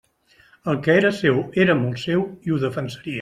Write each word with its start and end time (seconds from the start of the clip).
El 0.71 0.79
que 0.87 0.95
era 1.01 1.11
seu 1.17 1.41
era 1.65 1.75
molt 1.85 2.01
seu, 2.05 2.25
i 2.49 2.55
ho 2.57 2.59
defensaria. 2.65 3.09